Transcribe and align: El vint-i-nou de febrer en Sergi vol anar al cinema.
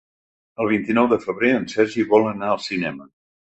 El 0.63 0.69
vint-i-nou 0.71 1.09
de 1.11 1.19
febrer 1.27 1.53
en 1.59 1.69
Sergi 1.75 2.07
vol 2.17 2.27
anar 2.33 2.53
al 2.57 2.65
cinema. 2.71 3.11